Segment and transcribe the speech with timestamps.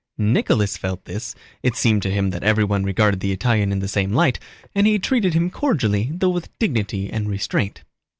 [0.17, 4.11] Nicholas felt this, it seemed to him that everyone regarded the Italian in the same
[4.11, 4.39] light,
[4.73, 7.83] and he treated him cordially though with dignity and restraint.